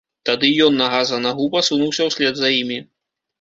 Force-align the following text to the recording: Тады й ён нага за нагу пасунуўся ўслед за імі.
Тады 0.27 0.47
й 0.51 0.55
ён 0.67 0.73
нага 0.81 1.01
за 1.09 1.19
нагу 1.25 1.45
пасунуўся 1.57 2.09
ўслед 2.09 2.33
за 2.41 2.49
імі. 2.63 2.81